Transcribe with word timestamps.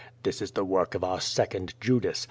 This 0.23 0.41
is 0.41 0.49
the 0.53 0.65
work 0.65 0.95
of 0.95 1.03
our 1.03 1.21
second 1.21 1.75
Judas. 1.79 2.19